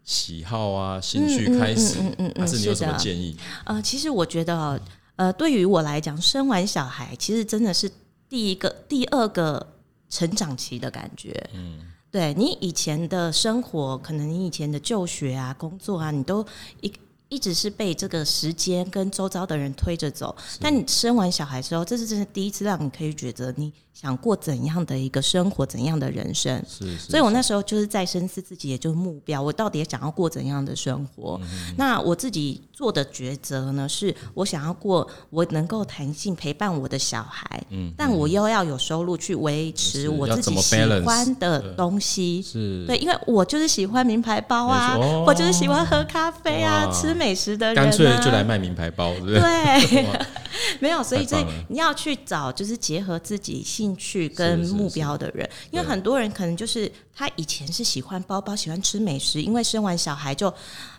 [0.05, 1.99] 喜好啊、兴趣开始？
[1.99, 3.37] 嗯嗯，嗯，嗯，嗯，还是你有什么建议？
[3.65, 4.81] 呃，其实我觉得，
[5.17, 7.91] 呃，对于我来讲，生完小孩其实真的是
[8.29, 9.67] 第一个、第二个
[10.11, 11.49] 成长期的感觉。
[11.55, 16.47] 嗯，对你以前的生活，可能你以前的就学啊、工作啊，你都
[16.81, 16.93] 一。
[17.29, 26.63] 一直是被这个时间跟周遭的人推着走，但你生完小孩之后，这是真的第一次让你可以觉得你想过怎样的一个生活，怎样的人生。
[26.69, 31.41] 是，是，是，所以我那时候就是在深思自己，也就是目标，我到底想要过怎样的生活？
[31.43, 42.43] 嗯、那我自己做的抉择呢，是我想要过我能够弹性陪伴我的小孩，嗯，但我又要有收入去维持我自己喜欢的东西。
[42.43, 49.41] 是，对，因为我就是喜欢名牌包啊，我就是喜欢喝咖啡啊，吃美食的人、啊，干脆就来卖名牌包，对不对？
[49.41, 50.07] 对，
[50.81, 51.37] 没有，所以这
[51.69, 60.53] 你要去找，就是结合自己兴趣跟目标的人，因为很多人可能就是他以前是喜欢包包，喜欢吃美食，因为生完小孩就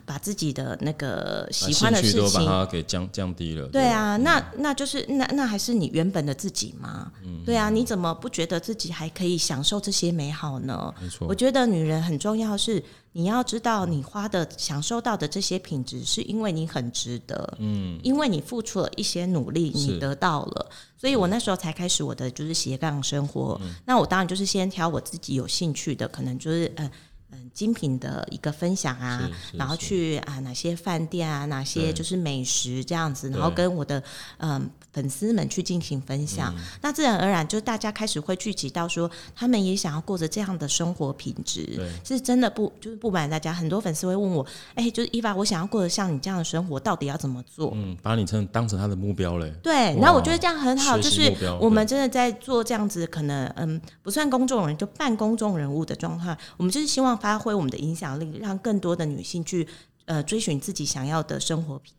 [0.04, 3.66] 把自己的那个喜欢的事情、啊、都把它给降降低了。
[3.68, 7.10] 对啊，那那就是那那还是你原本的自己吗？
[7.24, 10.92] 嗯，对啊，你怎么不觉得自己还可以享受这些美好呢？
[11.00, 12.82] 没错，我觉得女人很重要是。
[13.16, 23.58] 你要知道，你花的、享受到的这些品质，是因为你很值得，嗯，因为你付出了一些努力，你得到了，所以我那时候才开始我的就是斜杠生活。
[23.62, 26.90] 嗯、那我当然就是先挑我自己有兴趣的，可能就是嗯
[27.30, 34.00] 嗯精品的一个分享啊，然后去啊哪些饭店啊，哪些就是美食这样子，然后跟我的
[34.36, 34.70] 嗯。
[34.96, 41.78] 粉丝们去进行分享，嗯、那自然而然就大家开始会聚集到说，他们也想要过着这样的生活品质。
[42.02, 44.42] 是真的不就是不瞒大家，很多粉丝会问我，
[44.74, 47.72] 哎、欸，就是 Eva，我想要过着像你这样的生活，到底要怎么做？
[47.74, 49.52] 嗯，把你成当成他的目标嘞。
[49.62, 59.66] 对，然后我觉得这样很好，就是我们真的在做这样子，可能嗯不算公众人，就半公众人物的状态，我们就是希望发挥我们的影响力，让更多的女性去
[60.04, 61.94] 呃追寻自己想要的生活品。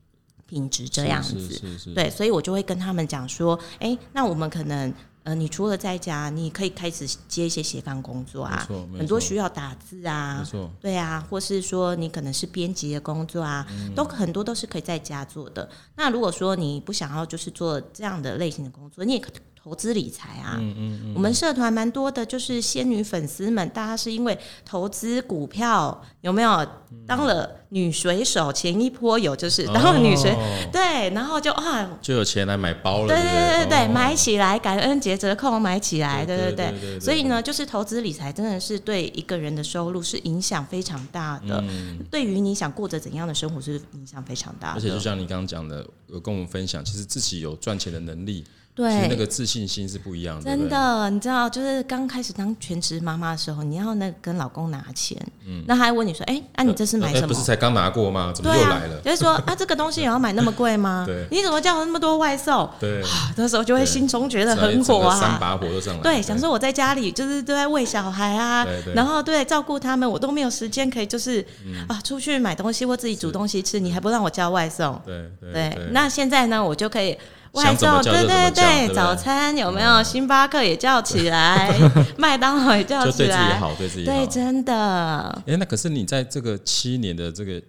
[0.49, 8.65] 品质这样子，对，所以我就会跟他们讲说，哎、欸，那我们可能，呃，你除了在家，你可以开始接一些斜杠工作啊，
[8.97, 10.41] 很多需要打字啊，
[10.79, 15.69] 对啊，或是说你可能是编辑的工作啊，嗯、都很多都是可以在家做的。
[15.97, 19.29] 那如果说你不想要就是做这样的类型的工作，你也可。
[19.67, 26.65] 投资理财啊，嗯嗯嗯、我们社团蛮多的，就是仙女粉丝们，大家是因为投资股票有没有
[27.06, 28.53] 当了女水手？
[28.53, 44.75] 前一波有就是当了女水，哦、对，然后就啊就有钱来买包了，对对对对对，哦、买起来感恩节折扣买起来，对对对，所以呢，就是投资理财真的是对一个人的收入是影响非常大的，嗯、对于你想过着怎样的生活是影响非常大的。
[44.75, 48.45] 而且就像你刚刚讲的，有跟我们分享，其实自己有赚钱的能力。
[48.77, 50.43] 对，那个自信心是不一样的。
[50.43, 57.27] 真的，你知道，就是刚开始当全职妈妈的时候，你要那跟老公拿钱，嗯，那还问你说，哎，那你这是买什么？
[57.27, 58.31] 不是才刚拿过吗？
[58.35, 59.01] 怎么又来了？
[59.01, 61.05] 就是说，啊，这个东西也要买那么贵吗？
[61.09, 62.69] 对，你怎么叫那么多外送？
[62.79, 63.01] 对，
[63.35, 66.01] 那时候就会心中觉得很火啊，三把火都上来。
[66.03, 68.63] 对，想说我在家里就是都在喂小孩啊，
[68.93, 71.43] 然后对照顾他们，我都没有时间可以就是
[71.87, 75.01] 啊出去买东西或自己煮东西吃，你还不让我叫外送？
[75.03, 77.17] 对对，那现在呢，我就可以。
[77.53, 80.03] 外送，对对对，早餐有没有？
[80.03, 81.73] 星巴克也叫起来，
[82.17, 85.43] 麦当劳也叫起来，对自己好，对自己好，对，真的。
[85.47, 87.62] 哎，那可是你在这个七年的这个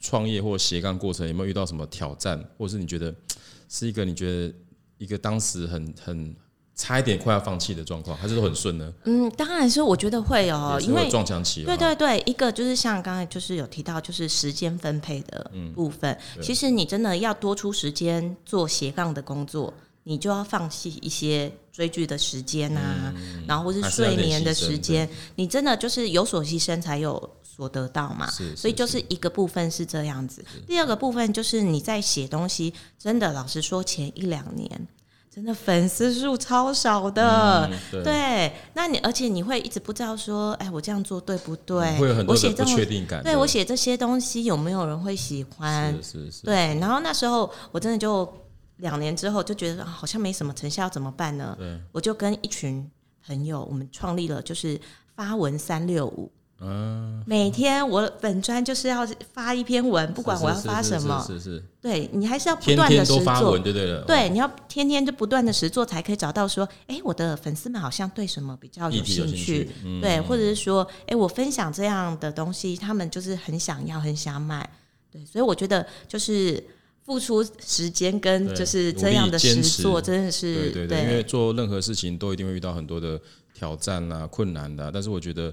[0.00, 3.14] 创业或斜杠过程，有没有遇到什么挑战，或是你觉得
[3.68, 4.54] 是一个你觉得
[4.98, 6.34] 一个当时很很。
[6.74, 8.92] 差一点快要放弃的状况，还是都很顺呢？
[9.04, 11.64] 嗯，当然是我觉得会哦，因为撞墙期。
[11.64, 16.10] 对对对，一个就是像刚才就是有提到，就是时间分配的部分。
[16.36, 19.72] 嗯、其实你真的要多出时间做斜杠的工作，
[20.04, 25.08] 你就要放弃一些追剧的时间啊，嗯、然后或是睡眠的时间。
[25.36, 28.30] 你真的就是有所牺牲，才有所得到嘛。
[28.30, 30.42] 是，是，所以就是一个部分是这样子。
[30.66, 34.88] 第二个部分就是你在写东西，真的老实说，前一两年。
[35.34, 41.98] 真的粉丝数超少的，嗯、对，对，那你而且你会一直不知道说，哎，我这样做对不对？
[41.98, 43.22] 会有很多的不确定感。
[43.22, 45.90] 对，对我写这些东西有没有人会喜欢？
[46.02, 46.42] 是是是。
[46.42, 48.30] 对，然后那时候我真的就
[48.76, 51.56] 两年之后就觉得好像没什么成效，怎么办呢？
[51.58, 52.90] 对，我就跟一群
[53.26, 54.78] 朋友，我们创立了就是
[55.16, 56.30] 发文三六五。
[56.64, 69.68] 嗯，每天我本专就是要发一篇文，不管我要发什么，是是，对你还是要不断的实做，对对了，对，你要天天就不断的实做，才可以找到说，哎，我的粉丝们好像对什么比较有兴趣，
[70.00, 74.70] 对，或者是说，哎，我分享这样的东西，他们就是很想要，很想买，
[75.10, 76.62] 对，所以我觉得就是
[77.04, 83.20] 付出时间跟就是这样的实做，真的是对对对，对，因为做任何事情都一定会遇到很多的
[83.52, 85.52] 挑战啊、困难的、啊，但是我觉得。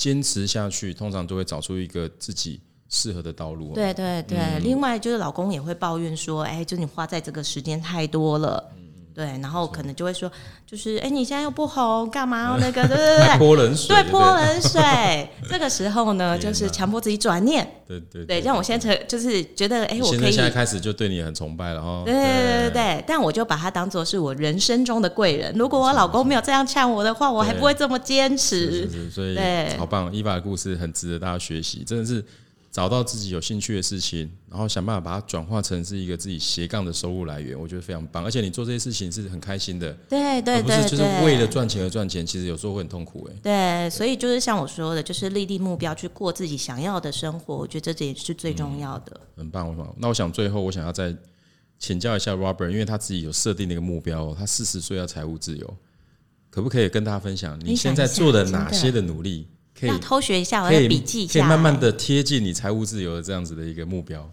[0.00, 2.58] 坚持下去，通常都会找出一个自己
[2.88, 3.74] 适合的道路。
[3.74, 8.72] 对对对，嗯、另外就是老公也会抱怨说：“哎，就你花在这个时间太多了。
[9.24, 10.30] 嗯”对，然后可能就会说
[10.66, 14.80] ：“就是哎，你现在又不红，干嘛要那个？”对对对，泼冷水，对，泼冷水。
[15.48, 17.68] 这个时候呢，就是强迫自己转念。
[17.86, 22.02] 对对对，让我现在就是觉得，哎，我可以现在开始就对你很崇拜了哈。
[22.04, 25.52] 对对对对对，但我就把他当做是我人生中的贵人。
[25.56, 28.88] 如果我老公没有这样呛我的话，我还不会这么坚持。
[28.88, 29.36] 是是，所以
[29.76, 32.24] 好棒，伊娃的故事很值得大家学习，真的是。
[32.70, 38.24] 找到自己有兴趣的事情，然后想办法把它转化成是一个自己斜杠的收入来源，我觉得非常棒。
[38.24, 43.36] 而且你做这些事情是很开心的，对对对，不是就是为了赚钱而赚钱，其实有时候会很痛苦哎。
[43.42, 49.20] 对，所以就是像我说的，就是立定目标去过自己想要的生活，我觉得这点是最重要的。
[49.34, 49.92] 嗯、很棒，很棒。
[49.98, 51.12] 那我想最后我想要再
[51.80, 55.76] 请教一下 Robert，因为他自己有设定那个目标，他四十岁要财务自由，
[56.50, 59.48] 可不可以跟大家分享你现在做的哪些的努力？
[59.80, 64.30] 可以偷学一下，我要笔记一下，可以慢慢的贴近你财务自由的这样子的一个目标。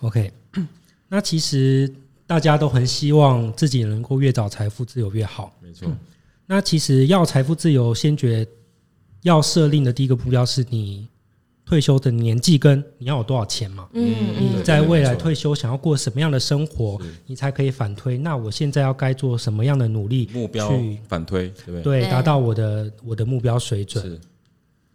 [0.00, 0.32] OK，
[1.08, 1.92] 那其实
[2.26, 5.54] 大家都很希望自己能够越早财富自由越好。
[5.62, 5.90] 没错。
[6.46, 8.46] 那其实要财富自由，先决
[9.22, 11.06] 要设定的第一个目标是你
[11.64, 13.88] 退休的年纪跟你要有多少钱嘛？
[13.92, 18.18] 嗯，你在未来退休想要过什么样的生活，你才可以反推。
[18.18, 20.28] 那我现在要该做什么样的努力？
[20.32, 22.00] 目标去反推，对不对？
[22.00, 24.20] 对，达到我的我的目标水准。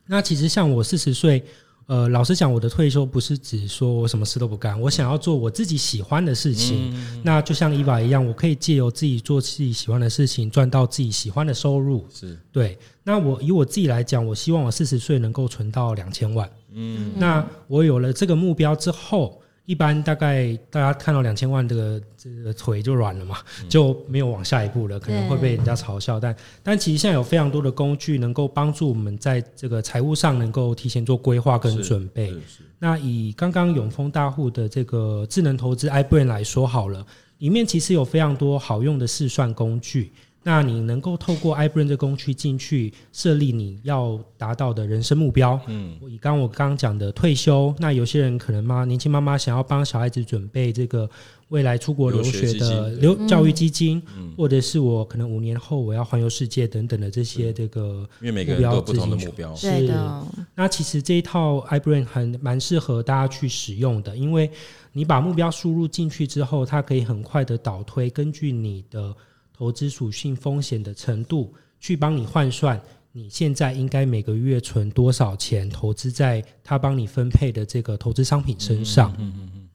[0.08, 1.44] 那其实像我四十岁，
[1.88, 6.92] 呃，老实讲，我的退休不是指说我什么事都不干，我想要做我自己喜欢的事情。
[6.96, 12.06] 嗯、那就像伊娃一样，我可以借由自己做自己喜欢的事情，赚到自己喜欢的收入。
[12.14, 12.78] 是对。
[13.04, 16.50] 那我以我自己来讲，我希望我四十岁能够存到两千万。
[16.74, 17.12] 嗯。
[17.18, 19.42] 那我有了这个目标之后。
[19.66, 26.20] 一般大概大家看到两千万这个这个腿就软了嘛，就没有往下一步了，可能会被人家嘲笑。
[26.20, 32.34] 但但其实现在有非常多的工具能够帮助我们在这个财务上能够提前做规划跟准备。
[32.78, 37.06] 那以刚刚永丰大户的这个智能投资 iBrain 来说好了，
[37.40, 40.12] 里面其实有非常多好用的试算工具。
[40.48, 45.60] 那你能够透过 iBrain 这工具进去设立你要达到的人生目标。
[45.66, 51.10] 嗯，以刚我刚刚讲的退休，那有些人可能妈年轻妈妈想要帮小孩子准备这个
[51.48, 54.00] 未来出国留学的留教育基金，
[54.38, 59.56] 或者是我可能五年后我要环游世界等等的这些这个目标，因为每个人都有不同的目标。
[59.56, 60.28] 是的。
[60.54, 64.52] 那其实这一套 iBrain 很蛮适合大家去使用的，因为
[64.94, 69.12] 你把目标输入进去之后，它可以很快的导推，根据你的。
[69.58, 72.82] 投资属性风险的程度，去帮你换算，
[73.14, 79.16] 你现在应该每个月存多少钱，投资在他帮你分配的这个投资商品身上。
[79.18, 79.70] 嗯嗯嗯。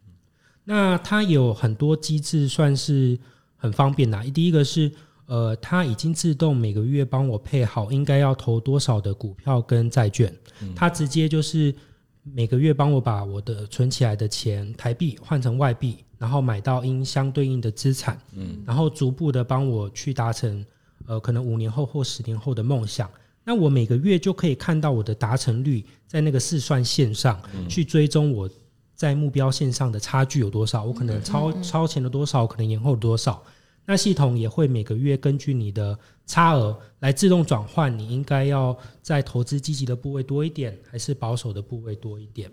[0.64, 3.18] 那它有很多机制，算是
[3.56, 4.22] 很方便的。
[4.30, 4.92] 第一个是，
[5.24, 10.32] 呃，它已经自动每个月帮我配好应该要投多少的股票跟债券，
[10.76, 11.74] 它直接就是
[12.22, 16.04] 每个月帮我把我的存起来的钱台币换成外币。
[16.20, 20.62] 然后买到应相对应的资产，嗯，然后逐步的帮我去达成，
[21.06, 23.10] 呃，可能五年后或十年后的梦想。
[23.42, 28.48] 那我每个月就可以看到我的达成率在那个试算线上，去追踪我
[28.94, 33.42] 在目标线上的差距有多少，我可能超超前了多少，可能延后多少。
[33.86, 42.50] 那系统也会每个月根据你的差额来自动转换，你应该要在投资积极的部位多一点，还是保守的部位多一点？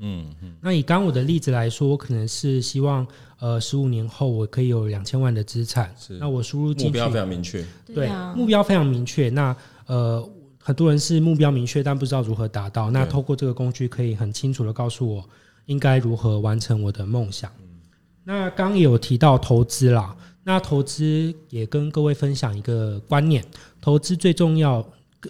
[0.00, 3.06] 嗯嗯，那以刚我的例子来说，我可能是希望，
[3.38, 5.94] 呃，十五年后我可以有两千万的资产。
[5.98, 9.28] 是，那我输入进去目标非常明确，对，目标非常明确。
[9.28, 9.54] 那
[9.86, 10.26] 呃，
[10.58, 12.90] 很多人是目标明确，但不知道如何达到。
[12.90, 15.22] 那透过这个工具，可以很清楚的告诉我
[15.66, 17.50] 应该如何完成我的梦想。
[18.24, 23.44] 那刚也有提到投资啦，那投资也跟各位分享一个观念：
[23.80, 24.82] 投资最重要，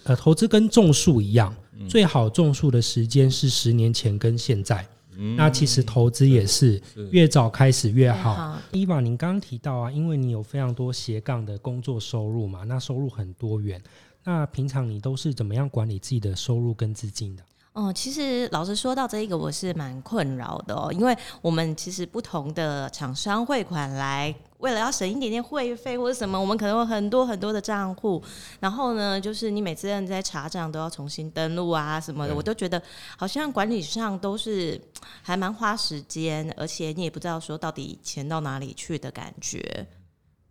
[0.03, 1.53] 呃，投资跟种树一样。
[1.87, 4.85] 最好种树的时间是十年前跟现在，
[5.17, 8.57] 嗯、那其实投资也是越早开始越好。
[8.71, 13.81] 伊娃，您刚刚提到啊，因为你有非常多斜杠的工作收入嘛，那收入很多元，
[14.23, 17.43] 那平常你都是怎么样管理自己的收入跟资金的？
[17.73, 28.21] 哦，其实老实说到这一个，我是蛮困扰的哦，因为我们其实不同的厂商汇款来，为了要省一点点会费或者什么，我们可能有很多很多的账户，
[28.59, 32.81] 然后呢，就是你每次在查账都要重新登录啊什么的，我都觉得
[33.17, 34.79] 好像管理上都是
[35.21, 39.87] 还蛮花时间，而且你也不知道说到底钱到哪里去的感觉。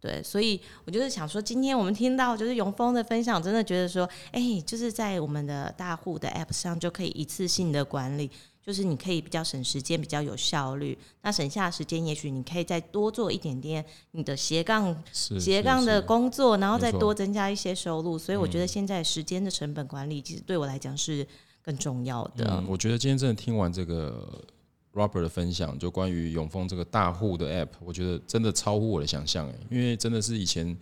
[0.00, 8.30] 对，所以我就是想说，今天我们听到就是永峰的分享，真的觉得说，哎，就是在我们的大户的 App 上就可以一次性的管理，
[8.64, 10.96] 就是你可以比较省时间，比较有效率。
[11.20, 18.18] 那省下的时间，也许你可以再多做一点点你的斜杠斜杠的工作，然后再多增加一些收入。
[18.18, 21.26] 所以我觉得现在时间的成本管理，其实对我来讲是
[21.62, 22.46] 更重要的。
[22.50, 24.42] 嗯，我觉得今天真的听完这个。
[24.92, 30.76] Robert 的分享，就关于永丰这个大户的 App，我觉得真的超乎我的想象诶，因为真的是以前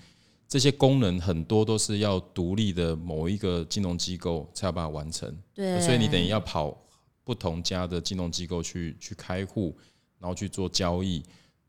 [0.49, 6.75] 这些功能很多都是要独立的某一个金融机构才有办法完成，对，所以你等于要跑
[7.23, 9.77] 不同家的金融机构去去开户，
[10.19, 11.23] 然后去做交易，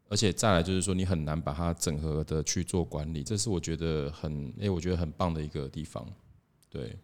[0.08, 6.08] 而且再来就是说你很难把它整合的去做管理，这是我觉得很诶，我觉得很棒的一个地方，
[6.70, 6.96] 对。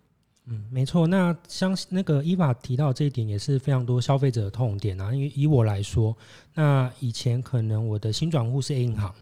[0.47, 1.07] 嗯，没错。
[1.07, 5.13] 那像那个伊法提到这一点也是非常多消费者的痛点啊。
[5.13, 6.15] 因为以我来说，
[6.53, 9.13] 那以前可能我的新转户是 A 银行，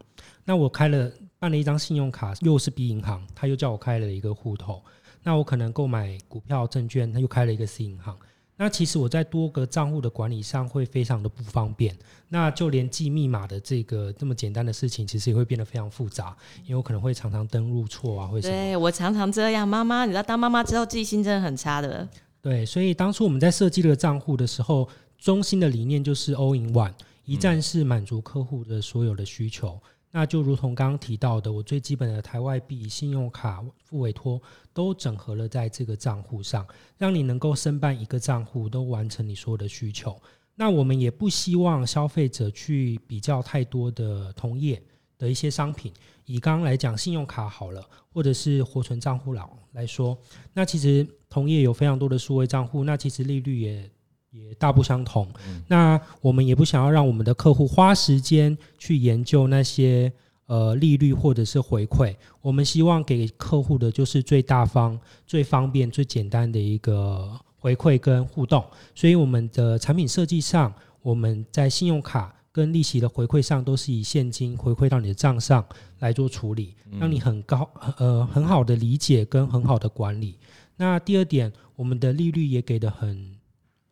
[0.44, 4.82] 那我开了办了一张信用卡，又是 B 银行，他又叫我开了一个户头。
[5.22, 8.14] 那我可能购买股票证券，他又开了一个 C 银行。
[8.56, 11.96] 那其实我在多个账户的管理上会非常的不方便，
[12.28, 18.52] 那就连记密码的这个这么简单的事情，其实也会变得非常复杂，因为我可能会常常登录错啊，会什么？
[18.52, 19.66] 对，我常常这样。
[19.66, 22.08] 妈妈，你知道当妈妈之后记性真的很差的。
[22.40, 24.88] 对，所以当初我们在设计这个账户的时候，
[25.18, 26.92] 中心的理念就是 All in One，
[27.24, 29.70] 一站式满足客户的所有的需求。
[29.70, 34.40] 嗯那就如同刚刚提到的，我最基本的台外币、信用卡、付委托
[34.72, 36.64] 都整合了在这个账户上，
[36.96, 40.16] 让你能够申办一个账户都完成你所有的需求。
[40.54, 44.80] 那我们也不希望消费者去比较太多的同业
[45.18, 45.92] 的一些商品。
[46.26, 50.16] 以刚刚来讲，信用卡好了，或者是活存账户老来说，
[50.52, 53.90] 那其实同业有非常多的数位账户，那其实利率也。
[54.34, 55.28] 也大不相同。
[55.68, 60.12] 那我们也不想要让我们的客户花时间去研究那些
[60.46, 62.14] 呃利率或者是回馈。
[62.42, 68.64] 我们希望给客户的就是最大方、最方便、最简单的一个回馈跟互动。
[68.92, 75.64] 所以我们的产品设计上，我们在信用卡跟利息的回馈上，都是以现金回馈到你的账上
[76.00, 80.36] 来做处理，让你很高呃很好的理解跟很好的管理。
[80.76, 83.32] 那第二点，我们的利率也给的很。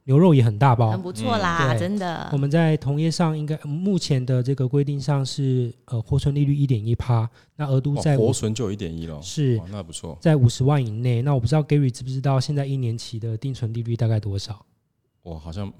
[0.04, 2.28] 牛肉也很大包，很不错啦，真的。
[2.32, 11.22] 我们在同业上应该目前的这个规定上是呃活存利率一点一趴，那额度在活存就有一点一了，是那不错，在五十万以内。
[11.22, 14.64] 那我不知道 Gary 知不知道现在一年期的定存利率大概多少？
[15.22, 15.72] 我好像。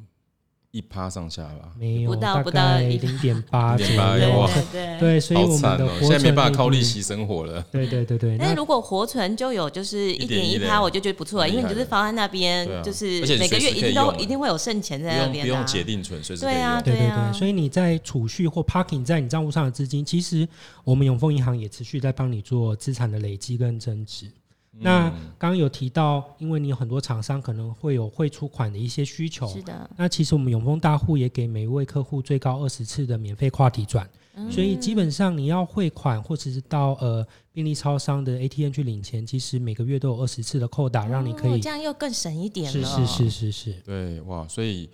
[0.72, 4.16] 一趴上下吧，没有，不到不到零点八，零点八，
[4.72, 7.62] 对对，所以我们的活存现在没办法靠利息生活了。
[7.70, 16.40] 对对对对，但如果活存就有就是一点一趴，我就觉得不错了，因为你就是放在那边，就是每个月一定都一定会有剩钱在那边，不用解定存，随时。
[16.40, 20.48] 对啊，对对对，所以你在储蓄或 parking 在你账户上的资金，其实
[20.84, 24.24] 我们永丰银行也持续在帮你做资产的累积跟增值。
[24.78, 29.90] 那刚刚有提到，因为你有很多厂商可能会有汇出款的一些需求，是的。
[29.96, 42.88] 那其实我们永丰大户也给每一位客户最高二十次的免费跨体转，嗯、所以基本上你要汇款或者是到呃便利超商的 ATM 去领钱，其实每个月都有二十次的扣打，让你可以、哦、这样又更省一点了。
[42.88, 44.48] 是是是是是，对哇！
[44.48, 44.88] 所以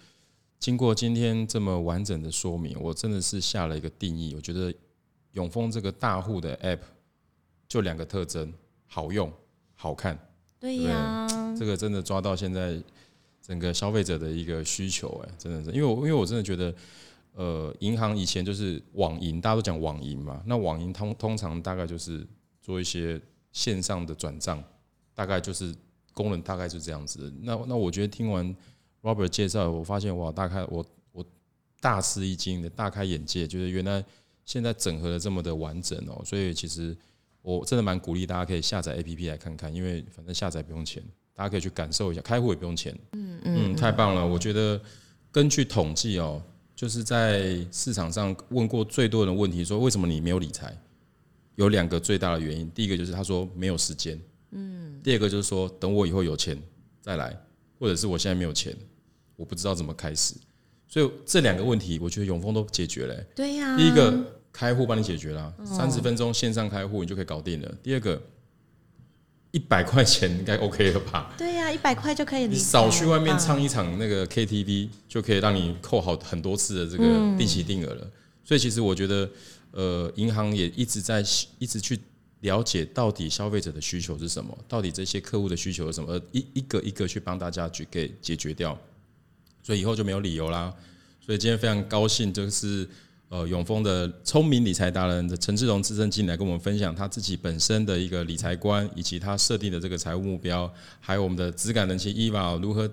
[0.58, 4.74] 经过今天这么完整的说明，我真的是下了一个定义，我觉得
[5.34, 6.80] 永丰这个大户的 App
[7.68, 8.52] 就两个特征，
[8.88, 9.32] 好用。
[9.80, 10.18] 好看，
[10.58, 11.24] 对呀，
[11.56, 12.82] 这个真的抓到现在
[13.40, 16.74] 整个消费者的一个需求，哎，真的是，因为我因为我真的觉得，
[17.34, 22.26] 呃，银行以前就是网银，大家都讲网银嘛，那网银通通常大概就是
[22.60, 23.20] 做一些
[23.52, 24.60] 线上的转账，
[25.14, 25.72] 大概就是
[26.12, 27.32] 功能大概是这样子。
[27.42, 28.56] 那那我觉得听完
[29.02, 31.24] Robert 介绍，我发现哇，大概我我
[31.80, 34.04] 大吃一惊的，大开眼界，就是原来
[34.44, 36.96] 现在整合的这么的完整哦，所以其实。
[37.42, 42.94] 我真的蛮鼓励大家可以下载 APP 来看看，因为反正下载不用钱，大家可以去感受一下，开户也不用钱。
[43.12, 44.26] 嗯嗯，太棒了！
[44.26, 44.78] 我觉得
[45.30, 46.42] 根据统计哦，
[46.74, 50.76] 就是在市场上问过最多人的问题，说为什么你没有理财？
[51.54, 54.20] 有两个最大的原因，第一个就是他说没有时间，
[54.50, 56.60] 嗯，第二个就是说等我以后有钱
[57.00, 57.34] 再来，
[57.78, 58.76] 或者是我现在没有钱，
[59.36, 60.34] 我不知道怎么开始。
[60.86, 63.14] 所以这两个问题，我觉得永丰都解决了。
[63.34, 64.34] 对呀，第一个。
[64.52, 67.74] 开户帮你解决啦，三十分钟线上开户你就可以搞定了。
[67.82, 68.20] 第二个，
[69.52, 71.32] 一百块钱应该 OK 了吧？
[71.38, 72.46] 对呀、啊，一百块就可以。
[72.46, 77.04] 你少去外面唱一场那个 KTV，就可以让你扣好很多次的这个
[77.36, 78.00] 定期定额了。
[78.04, 78.12] 嗯、
[78.44, 79.30] 所以其实我觉得，
[79.70, 81.24] 呃，银行也一直在
[81.58, 81.98] 一直去
[82.40, 88.76] 了解到底消费者的需求是什么，到底这些客户的需求是什么，一一个一个去帮大家去给解决掉。
[89.62, 90.74] 所以以后就没有理由啦。
[91.24, 92.88] 所以今天非常高兴，就是。
[93.30, 102.90] 呃，永丰的聪明理财达人的陈志荣资深经理来跟我们分享他自己本身的一个理财观，以及他设定的这个财务目标，还有我们的质感人气 Eva 如何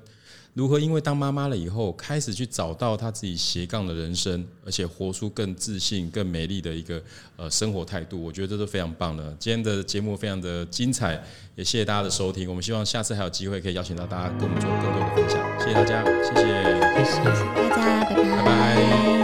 [0.54, 7.02] 如何因为当妈妈了以后，开始去找到他自己斜杠的人生，而且活出更自信、更美丽的一个
[7.38, 8.22] 呃生活态度。
[8.22, 9.36] 我觉得这都非常棒的。
[9.40, 11.22] 今天的节目非常的精彩，
[11.56, 12.50] 也谢谢大家的收听。
[12.50, 15.60] 我们希望下次还有机会可以邀请到大家跟我们做更多的分享。
[15.60, 18.16] 谢谢大家，谢谢，谢谢大家，拜拜。
[18.16, 19.15] 拜拜。